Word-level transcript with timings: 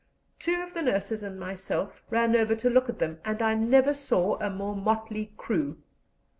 Two 0.39 0.59
of 0.63 0.73
the 0.73 0.81
nurses 0.81 1.21
and 1.21 1.39
myself 1.39 2.01
ran 2.09 2.35
over 2.35 2.55
to 2.55 2.71
look 2.71 2.89
at 2.89 2.97
them, 2.97 3.19
and 3.23 3.39
I 3.39 3.53
never 3.53 3.93
saw 3.93 4.39
a 4.41 4.49
more 4.49 4.75
motley 4.75 5.31
crew. 5.37 5.77